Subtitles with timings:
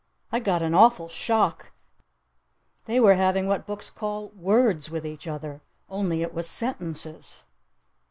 [0.31, 1.73] I got an awful shock.
[2.85, 5.61] They were having what books call "words" with each other.
[5.91, 7.43] Only it was "sentences!"